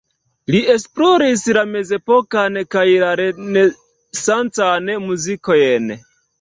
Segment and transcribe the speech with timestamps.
[0.53, 2.87] Li esploris la mezepokan kaj
[3.21, 5.97] renesancan muzikojn.